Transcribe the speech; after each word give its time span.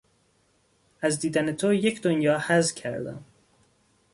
از 1.01 1.19
دیدن 1.19 1.51
تو 1.53 1.73
یک 1.73 2.01
دنیا 2.01 2.39
حظ 2.39 2.71
کردم! 2.73 3.23